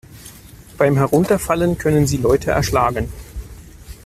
Beim 0.79 0.97
Herunterfallen 0.97 1.77
können 1.77 2.07
sie 2.07 2.17
Leute 2.17 2.49
erschlagen. 2.49 3.07